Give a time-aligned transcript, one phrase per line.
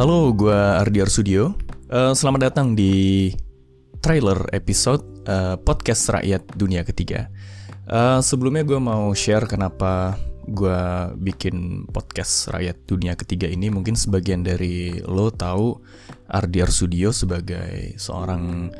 [0.00, 1.52] Halo, gue Ardi Arsudio.
[1.92, 3.28] Uh, selamat datang di
[4.00, 7.28] trailer episode uh, podcast Rakyat Dunia Ketiga.
[7.84, 10.16] Uh, sebelumnya gue mau share kenapa
[10.48, 10.80] gue
[11.20, 13.68] bikin podcast Rakyat Dunia Ketiga ini.
[13.68, 15.76] Mungkin sebagian dari lo tahu
[16.32, 18.72] Ardi Arsudio sebagai seorang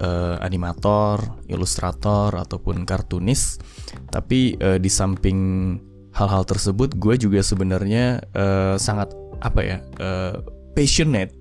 [0.00, 3.60] uh, animator, ilustrator ataupun kartunis.
[4.08, 5.76] Tapi uh, di samping
[6.16, 9.12] hal-hal tersebut, gue juga sebenarnya uh, sangat
[9.44, 11.32] apa ya uh, passionate.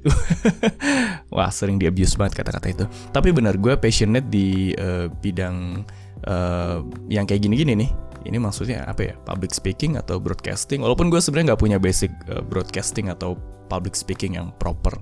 [1.35, 2.85] Wah sering di abuse banget kata-kata itu.
[3.09, 5.81] Tapi benar gue passionate di uh, bidang
[6.29, 7.91] uh, yang kayak gini-gini nih.
[8.23, 9.13] Ini maksudnya apa ya?
[9.27, 10.79] Public speaking atau broadcasting.
[10.85, 13.35] Walaupun gue sebenarnya nggak punya basic uh, broadcasting atau
[13.67, 14.93] public speaking yang proper.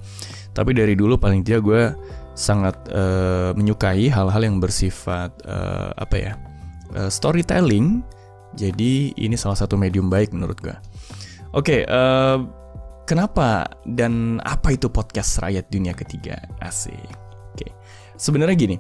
[0.55, 1.83] Tapi dari dulu paling tidak gue
[2.33, 6.33] sangat uh, menyukai hal-hal yang bersifat uh, apa ya?
[6.95, 8.01] Uh, storytelling.
[8.55, 10.75] Jadi ini salah satu medium baik menurut gue.
[11.51, 12.60] Oke, okay, uh,
[13.05, 16.37] kenapa dan apa itu podcast rakyat dunia ketiga?
[16.61, 16.95] Asik.
[17.51, 17.67] Oke,
[18.15, 18.77] sebenarnya gini,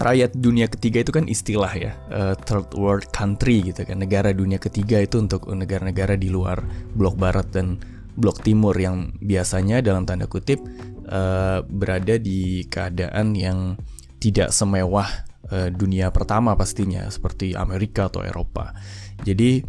[0.00, 4.56] rakyat dunia ketiga itu kan istilah ya, uh, third world country gitu kan, negara dunia
[4.56, 6.64] ketiga itu untuk negara-negara di luar
[6.96, 7.76] blok barat dan
[8.16, 10.60] blok timur yang biasanya dalam tanda kutip
[11.08, 13.76] uh, berada di keadaan yang
[14.20, 15.08] tidak semewah
[15.52, 18.76] uh, dunia pertama pastinya seperti Amerika atau Eropa.
[19.24, 19.60] Jadi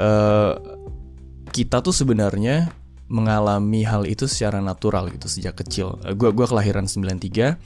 [0.00, 0.52] uh,
[1.48, 2.68] kita tuh sebenarnya
[3.08, 5.96] mengalami hal itu secara natural gitu sejak kecil.
[6.04, 7.56] Uh, gua gua kelahiran 93.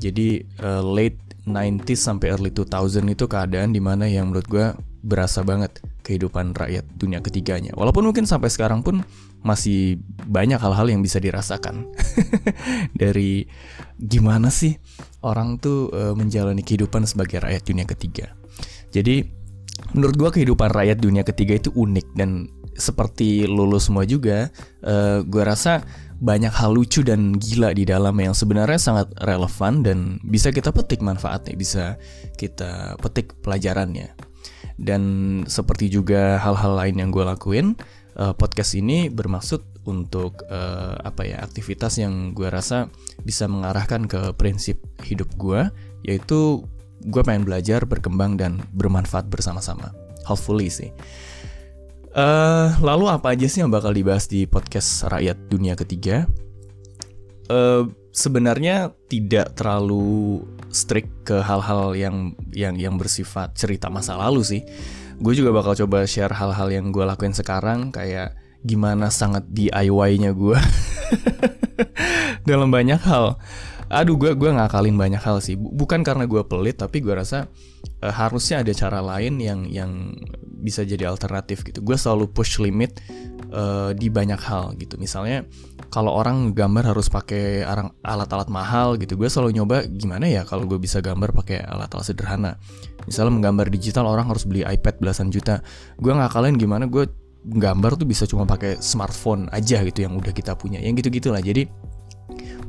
[0.00, 4.66] Jadi uh, late 90s sampai early 2000 itu keadaan di mana yang menurut gue
[5.00, 7.72] berasa banget kehidupan rakyat dunia ketiganya.
[7.72, 9.00] Walaupun mungkin sampai sekarang pun
[9.40, 9.96] masih
[10.28, 11.88] banyak hal-hal yang bisa dirasakan
[13.00, 13.48] dari
[13.96, 14.76] gimana sih
[15.24, 18.36] orang tuh e, menjalani kehidupan sebagai rakyat dunia ketiga.
[18.92, 19.24] Jadi
[19.96, 24.48] menurut gue kehidupan rakyat dunia ketiga itu unik dan seperti lulus semua juga,
[24.80, 25.84] e, gue rasa
[26.20, 31.00] banyak hal lucu dan gila di dalam yang sebenarnya sangat relevan dan bisa kita petik
[31.00, 31.84] manfaatnya, bisa
[32.36, 34.12] kita petik pelajarannya.
[34.80, 35.02] Dan
[35.44, 37.76] seperti juga hal-hal lain yang gue lakuin,
[38.20, 42.92] uh, podcast ini bermaksud untuk uh, apa ya aktivitas yang gue rasa
[43.24, 45.68] bisa mengarahkan ke prinsip hidup gue,
[46.04, 46.64] yaitu
[47.08, 49.92] gue pengen belajar, berkembang dan bermanfaat bersama-sama.
[50.28, 50.92] Hopefully sih.
[52.10, 56.26] Uh, lalu apa aja sih yang bakal dibahas di podcast Rakyat Dunia Ketiga?
[57.46, 60.42] Uh, sebenarnya tidak terlalu
[60.74, 64.62] strict ke hal-hal yang yang yang bersifat cerita masa lalu sih.
[65.22, 68.34] Gue juga bakal coba share hal-hal yang gue lakuin sekarang kayak
[68.66, 70.58] gimana sangat DIY-nya gue
[72.50, 73.38] dalam banyak hal.
[73.90, 75.54] Aduh, gue gue ngakalin banyak hal sih.
[75.58, 77.46] Bukan karena gue pelit, tapi gue rasa
[78.02, 80.14] uh, harusnya ada cara lain yang yang
[80.60, 81.80] bisa jadi alternatif gitu.
[81.80, 83.00] Gue selalu push limit
[83.50, 85.00] uh, di banyak hal gitu.
[85.00, 85.48] Misalnya
[85.90, 87.66] kalau orang gambar harus pakai
[88.06, 92.60] alat-alat mahal gitu, gue selalu nyoba gimana ya kalau gue bisa gambar pakai alat-alat sederhana.
[93.08, 95.64] Misalnya menggambar digital orang harus beli iPad belasan juta.
[95.98, 97.08] Gue ngakalin gimana gue
[97.40, 100.78] gambar tuh bisa cuma pakai smartphone aja gitu yang udah kita punya.
[100.78, 101.40] Yang gitu-gitu lah.
[101.40, 101.66] Jadi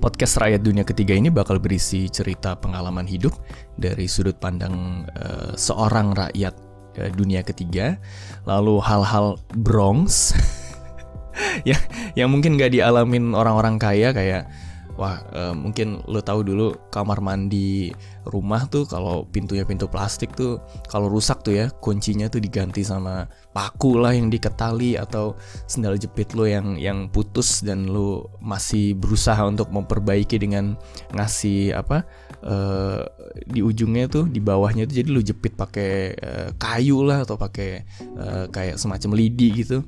[0.01, 3.37] podcast Rakyat Dunia Ketiga ini bakal berisi cerita pengalaman hidup
[3.77, 6.70] dari sudut pandang uh, seorang rakyat
[7.15, 7.97] dunia ketiga,
[8.43, 10.35] lalu hal-hal Bronx
[11.69, 11.81] yang
[12.13, 14.51] yang mungkin gak dialamin orang-orang kaya kayak
[14.99, 17.91] wah uh, mungkin lo tahu dulu kamar mandi
[18.27, 23.25] rumah tuh kalau pintunya pintu plastik tuh kalau rusak tuh ya kuncinya tuh diganti sama
[23.55, 25.35] paku lah yang diketali atau
[25.65, 30.75] sendal jepit lo yang yang putus dan lo masih berusaha untuk memperbaiki dengan
[31.15, 32.03] ngasih apa
[32.45, 33.01] uh,
[33.47, 37.83] di ujungnya tuh di bawahnya tuh jadi lo jepit pakai uh, kayu lah atau pakai
[38.19, 39.83] uh, kayak semacam lidi gitu.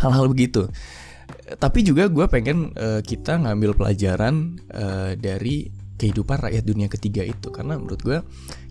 [0.00, 0.64] Hal-hal begitu
[1.58, 5.70] tapi juga gue pengen uh, kita ngambil pelajaran uh, dari
[6.00, 7.52] kehidupan rakyat dunia ketiga itu.
[7.52, 8.18] Karena menurut gue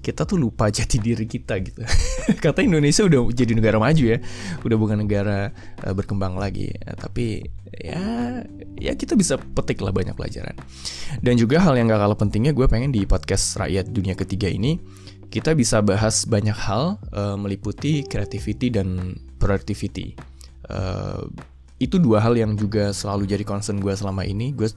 [0.01, 1.85] kita tuh lupa jati diri kita gitu.
[2.43, 4.17] Kata Indonesia udah jadi negara maju ya.
[4.65, 5.53] Udah bukan negara
[5.85, 6.73] uh, berkembang lagi.
[6.73, 8.41] Uh, tapi ya
[8.81, 10.57] ya kita bisa petik lah banyak pelajaran.
[11.21, 14.81] Dan juga hal yang gak kalah pentingnya gue pengen di podcast rakyat dunia ketiga ini
[15.29, 20.17] kita bisa bahas banyak hal uh, meliputi creativity dan productivity
[21.79, 24.67] itu dua hal yang juga selalu jadi concern gue selama ini gue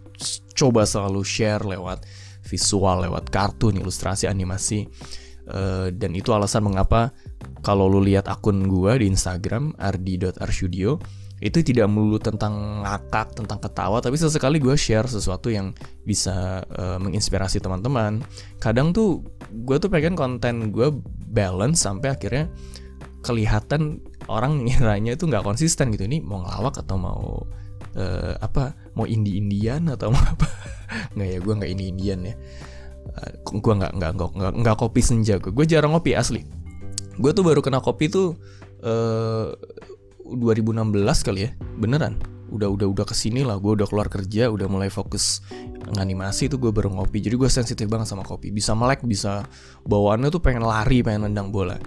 [0.55, 2.07] coba selalu share lewat
[2.47, 4.87] visual lewat kartun ilustrasi animasi
[5.51, 7.11] uh, dan itu alasan mengapa
[7.63, 10.99] kalau lu lihat akun gue di Instagram ardi.arstudio
[11.43, 15.75] itu tidak melulu tentang ngakak, tentang ketawa, tapi sesekali gue share sesuatu yang
[16.07, 18.23] bisa uh, menginspirasi teman-teman.
[18.63, 20.95] Kadang tuh gue tuh pengen konten gue
[21.35, 22.47] balance sampai akhirnya
[23.27, 23.99] kelihatan
[24.29, 26.07] orang ngiranya itu nggak konsisten gitu.
[26.07, 27.23] Ini mau ngelawak atau mau
[27.97, 30.49] uh, apa mau indie indian atau mau apa?
[31.17, 32.35] Nggak ya gue nggak indie indian ya.
[33.17, 36.45] Uh, gue nggak nggak nggak nggak kopi senja gue gue jarang ngopi asli.
[37.17, 38.37] Gue tuh baru kena kopi tuh
[38.85, 39.53] uh,
[40.29, 40.93] 2016
[41.27, 42.21] kali ya beneran.
[42.53, 45.41] Udah udah udah ke sini lah gue udah keluar kerja udah mulai fokus
[45.97, 47.25] nganimasi itu gue baru ngopi.
[47.25, 48.53] Jadi gue sensitif banget sama kopi.
[48.53, 49.49] Bisa melek bisa
[49.89, 51.81] bawaannya tuh pengen lari pengen nendang bola.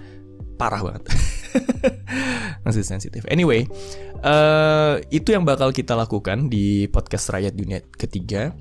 [0.56, 1.04] Parah banget
[2.64, 3.64] masih sensitif anyway
[4.24, 8.52] uh, itu yang bakal kita lakukan di podcast rakyat dunia ketiga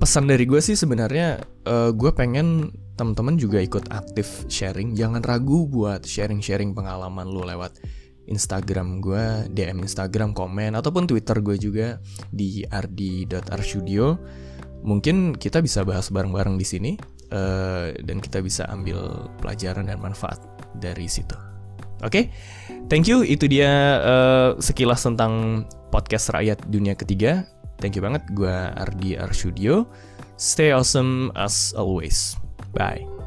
[0.00, 5.68] pesan dari gue sih sebenarnya uh, gue pengen teman-teman juga ikut aktif sharing jangan ragu
[5.68, 7.80] buat sharing-sharing pengalaman lo lewat
[8.30, 11.98] Instagram gue, DM Instagram, komen, ataupun Twitter gue juga
[12.30, 14.14] di ardi.arstudio.
[14.86, 16.92] Mungkin kita bisa bahas bareng-bareng di sini
[17.34, 20.40] uh, dan kita bisa ambil pelajaran dan manfaat
[20.78, 21.49] dari situ.
[22.00, 22.24] Oke, okay?
[22.88, 23.20] thank you.
[23.22, 27.44] Itu dia uh, sekilas tentang podcast rakyat dunia ketiga.
[27.80, 28.24] Thank you banget.
[28.32, 29.88] Gue Ardi Arstudio.
[30.40, 32.36] Stay awesome as always.
[32.72, 33.19] Bye.